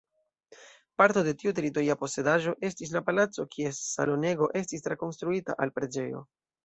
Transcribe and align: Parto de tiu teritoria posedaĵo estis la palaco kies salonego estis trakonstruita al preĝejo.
Parto 1.01 1.19
de 1.27 1.33
tiu 1.41 1.51
teritoria 1.59 1.95
posedaĵo 1.99 2.53
estis 2.69 2.95
la 2.95 3.03
palaco 3.11 3.45
kies 3.53 3.83
salonego 3.91 4.49
estis 4.63 4.87
trakonstruita 4.89 5.59
al 5.67 5.75
preĝejo. 5.77 6.25